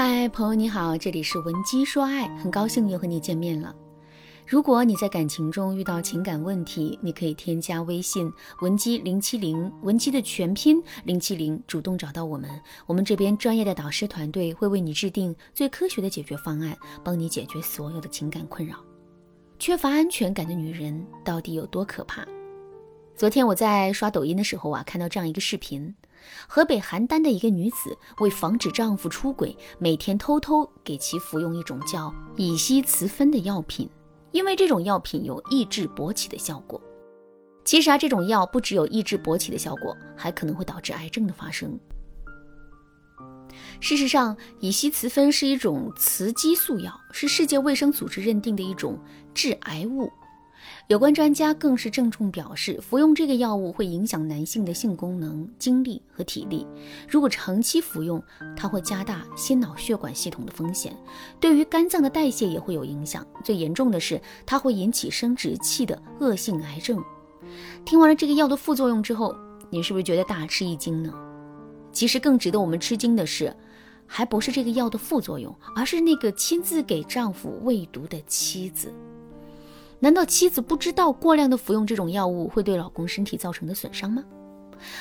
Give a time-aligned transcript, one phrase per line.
[0.00, 3.74] 嗨，朋友你好，这里是文姬说爱，很高兴又和你见面了。
[4.46, 12.48] 如果你在感情中遇到情感问题，你可以添加微信文姬零七零，文姬的全拼零七零，主动找到我们，
[12.86, 18.76] 我们这边专业的导师团队会为你制定最科学的解决方案，帮你解决所有的情感困扰。
[19.58, 22.24] 缺乏安全感的女人到底有多可怕？
[23.16, 25.92] 昨天我在刷抖音的时候啊，看到这样一个视频。
[26.46, 33.88] 河北邯郸的一个女子为防止丈夫出轨，每天偷偷给其服用一种叫乙烯雌酚的药品，
[34.32, 36.80] 因为这种药品有抑制勃起的效果。
[37.64, 41.78] 其实啊，这种药不只有抑制勃起的效果，还可能会导致癌症的发生。
[43.80, 48.98] 事实上，乙烯雌酚是一种雌激素药，是世界卫生组织认定的一种
[49.34, 50.10] 致癌物。
[50.88, 56.66] 有关专家更是郑重表示，服用这个药物会影响男性的性功能、精力和体力。
[57.08, 58.22] 如果长期服用，
[58.56, 60.96] 它会加大心脑血管系统的风险，
[61.38, 63.26] 对于肝脏的代谢也会有影响。
[63.44, 67.02] 最严重的是，它会引起生殖器的恶性癌症。
[67.84, 69.36] 听完了这个药的副作用之后，
[69.70, 71.12] 你是不是觉得大吃一惊呢？
[71.92, 73.54] 其实更值得我们吃惊的是，
[74.06, 78.92] 还不是这个药的副作用，而是那个亲自给丈夫喂毒的妻子。
[80.00, 84.22] 难道妻子不知道过量的服用这种药物会对老公身体造成的损伤吗？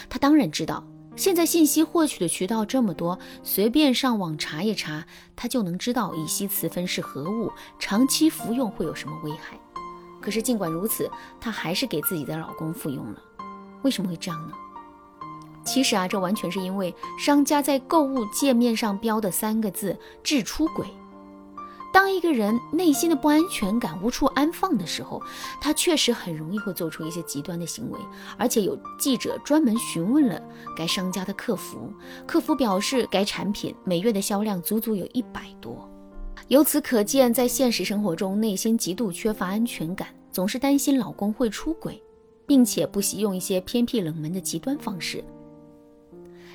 [0.09, 0.83] 她当然知道。
[1.15, 5.03] 现在信息获取的渠道这么多，随便上网查一查，
[5.35, 9.59] 她就能知道乙烯雌酚是何物，长期服用会有什么危害。
[10.21, 13.19] 可是尽管如此，她还是给自己的老公服用了。
[13.81, 14.53] 为什么会这样呢？
[15.65, 20.85] 其实啊，这完全是因为商家在购物界面上标的三个字“治出轨”。
[21.97, 25.19] 当一个人内心的不安全感无处安放的时候，
[25.59, 27.99] 他确实很容易会做出一些极端的行为。
[28.37, 30.39] 而且有记者专门询问了
[30.77, 31.91] 该商家的客服，
[32.27, 35.89] 客服表示该产品每月的销量足足有一百多。
[36.49, 41.99] 由此可见，在现实生活中，内心极度缺乏安全感，总是担心老公会出轨，
[42.45, 45.23] 并且不惜用一些偏僻冷门的极端方式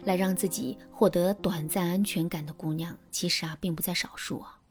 [0.05, 4.62] 来让自己获得短暂安全感的姑娘，其实啊，并不在少数啊。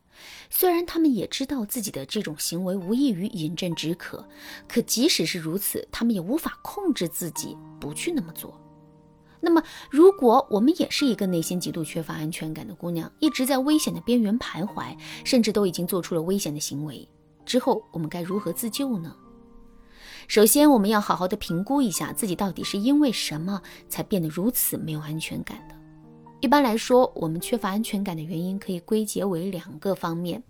[0.49, 4.27] 虽然他们也知道自己的这种行为无异于饮鸩止渴，
[4.67, 8.59] 可即使是如此，他们也无法控制自己不去那么做。
[9.43, 14.95] 那么，如果我们也是一个内心极度缺乏安全感的姑娘，一直在危险的边缘徘徊，
[15.25, 17.09] 甚至都已经做出了危险的行为
[17.43, 19.15] 之后，我们该如何自救呢？
[20.27, 23.59] 首先，我们要好好的评估一下自己到底是因为什么
[23.89, 25.75] 才变得如此没有安全感的。
[26.41, 30.41] 一般来说，我们缺乏安全感的原因可以归结为两个方面。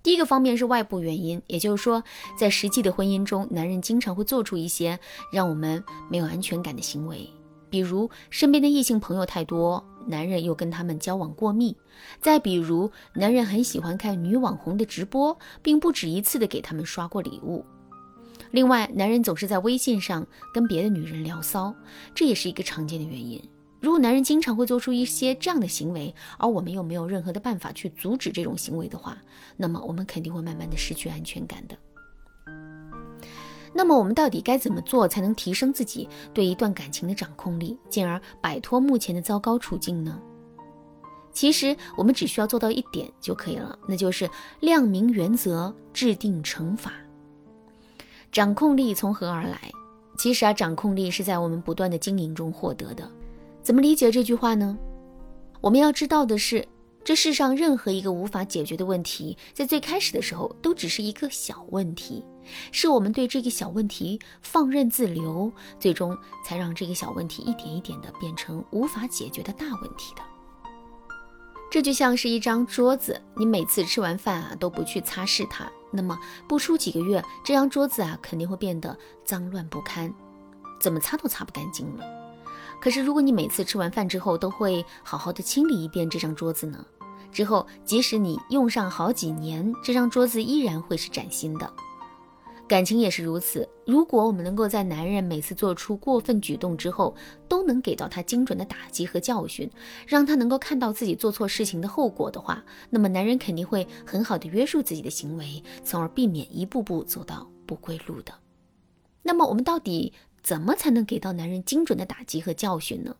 [0.00, 2.04] 第一个方面是外部原因，也就是说，
[2.38, 4.96] 在实际的婚姻中，男人经常会做出一些
[5.32, 7.28] 让我们没有安全感的行为，
[7.68, 11.74] 比如身边的异性朋友太多，男人又跟他们交往过密；
[12.20, 17.64] 再比如，男人很喜欢看女网红的直播，并不止一次的给他们刷过礼物。
[18.52, 21.74] 另外，男人总是在微信上跟别的女人聊骚，
[22.14, 23.42] 这也是一个常见的原因。
[23.84, 29.18] 如果男人经常会做出一些这样的行为，而我们又没有任何的办法去阻止这种行为的话，
[29.58, 31.76] 那么我们肯定会慢慢的失去安全感的。
[33.74, 40.18] 那么我们到底该怎么做才能提升自己对一段感情的掌控力，进而摆脱目前的糟糕处境呢？
[41.34, 44.30] 其实我们只需要做到一点就可以了，那就是
[44.60, 46.90] 亮明原则，制定惩罚。
[48.32, 49.70] 掌控力从何而来？
[50.16, 53.10] 其实啊，掌控力是在我们不断的经营中获得的。
[53.64, 54.78] 怎么理解这句话呢？
[55.62, 56.68] 我们要知道的是，
[57.02, 62.22] 这世上任何一个无法解决的问题，在最开始的时候都只是一个小问题，
[62.72, 66.14] 是我们对这个小问题放任自流，最终
[66.44, 70.20] 才让这个小问题一点一点的变成无法解决的大问题的。
[71.70, 78.94] 这就像是一张桌子，你每次吃完饭啊都不去擦拭它，那么不出几个月，这张桌子啊肯定会变得
[79.24, 80.12] 脏乱不堪，
[80.78, 82.23] 怎么擦都擦不干净了。
[82.84, 86.84] 可是，如果你每次吃完饭之后都会好好的清理一遍这张桌子呢？
[87.32, 91.72] 之后，即使你用上好几年，这张桌子依然会是崭新的。
[92.68, 93.66] 感情也是如此。
[93.86, 97.16] 如果我们能够在男人每次做出过分举动之后，
[97.48, 99.70] 都能给到他精准的打击和教训，
[100.06, 108.34] 让他能够看到自己做错事情的后果的话，那么男人肯定会很好的约束自己的行为，从而避免一步步走到不归路的。
[109.22, 110.12] 那么，我们到底？
[110.44, 113.16] 怎么才能给到男人精准的打击和教训呢？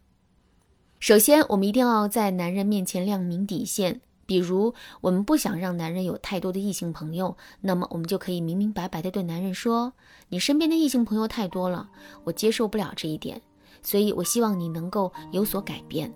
[1.00, 4.02] 首先，我们一定要在男人面前亮明底线。
[4.26, 9.92] 比如，我们不想让男人有太多的异性朋友，那么我们就可以明明白白的对男人说
[10.28, 11.90] ：“你身边的异性朋友太多了，
[12.24, 13.40] 我接受不了这一点，
[13.82, 16.12] 所以我希望你能够有所改变。”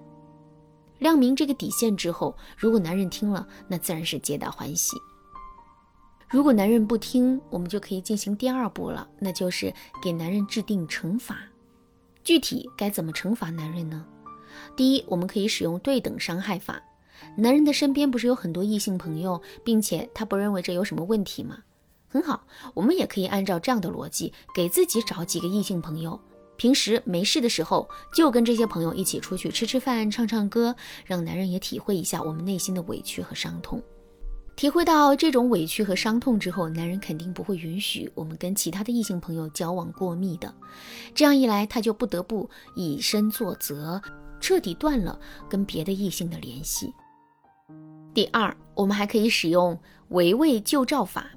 [1.01, 4.97] 亮明这个底线之后，如果男人听了，那自然是皆大欢喜。
[6.31, 9.73] 如果男人不听，我们就可以进行第二步了，那就是
[10.03, 11.39] 给男人制定惩罚。
[12.23, 14.05] 具体该怎么惩罚男人呢？
[14.77, 16.83] 第一，我们可以使用对等伤害法。
[17.35, 21.61] 男人的身边不是有很多异性朋友，并且他不认为这有什么问题吗？
[22.09, 26.21] 很好，我们也可以按照这样的逻辑，给自己找几个异性朋友。
[26.59, 30.77] 平时没事的时候，就跟这些朋友一起出去吃吃饭、唱唱歌，
[31.07, 33.83] 让男人也体会一下我们内心的委屈和伤痛。
[34.59, 40.53] 体会到这种委屈和伤痛之后，男人肯定不会允许我们跟其他的异性朋友交往过密的。
[41.15, 44.03] 这样一来，他就不得不以身作则，
[44.41, 45.17] 彻底断了
[45.49, 46.93] 跟别的异性的联系。
[48.13, 49.79] 第二，我们还可以使用
[50.09, 51.31] 围魏救赵法。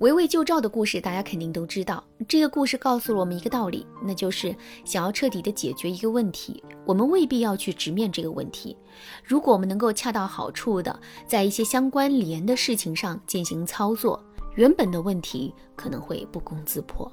[0.00, 2.04] 围魏救赵的故事，大家肯定都知道。
[2.28, 4.54] 这个故事告诉了我们一个道理，那就是
[4.84, 8.76] 想要彻底的解决一个问题，我们未必要去直面这个问题。
[9.24, 14.22] 如果我们能够恰到好处的在一些相关联的事情上进行操作，
[14.56, 17.10] 原本的问题可能会不攻自破。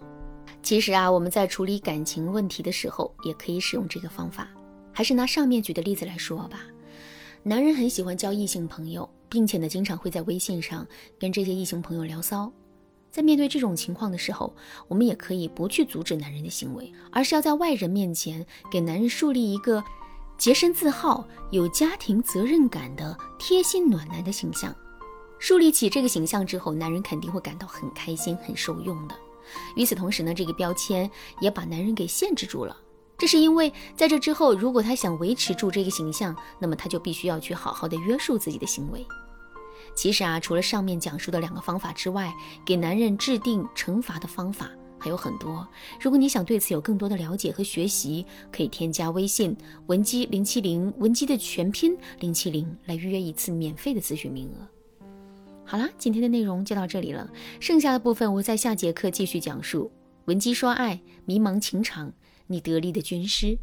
[0.62, 4.50] 其实啊，我们在处理感情问题的时候，也可以使用这个方法。
[4.92, 6.66] 还是拿上面举的例子来说吧，
[7.44, 10.86] 男人很喜欢交异性朋友，并且呢，经常会在微信上
[11.18, 12.52] 跟这些异性朋友聊骚。
[13.14, 14.52] 在面对这种情况的时候，
[14.88, 19.84] 我们也可以不去阻止男人的行为，而是要在外人面前给男人树立一个
[20.36, 24.76] 洁身自好、有家庭责任感的贴心暖男的形象。
[25.38, 29.16] 树立起这个形象之后，男人肯定会感到很开心、很受用的。
[29.76, 31.08] 与此同时呢，这个标签
[31.40, 32.76] 也把男人给限制住了。
[33.20, 39.06] 这是因为在这之后，如果他想维持住这个形象，那么他就必须要去好好的约束自己的行为。
[39.96, 42.34] 其实啊，除了上面讲述的两个方法之外，
[42.66, 45.68] 给男人制定惩罚的方法还有很多。
[46.00, 49.56] 如果你想对此有更多的了解和学习，可以添加微信
[49.88, 54.68] 文姬零七零，文姬的全拼零七零，来预约一次免费的咨询名额。
[55.66, 59.92] 好啦，今天的内容就到这里了，剩下的部分我在下节课继续讲述。
[60.26, 62.14] 文姬说爱，迷茫情场，
[62.48, 63.58] 你得力的军师。